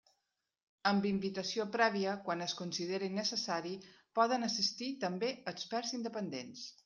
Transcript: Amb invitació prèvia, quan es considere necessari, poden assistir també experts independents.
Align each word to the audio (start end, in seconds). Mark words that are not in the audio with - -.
Amb 0.91 1.03
invitació 1.09 1.65
prèvia, 1.75 2.15
quan 2.29 2.41
es 2.45 2.55
considere 2.61 3.09
necessari, 3.19 3.75
poden 4.21 4.45
assistir 4.49 4.89
també 5.05 5.33
experts 5.55 5.97
independents. 5.99 6.65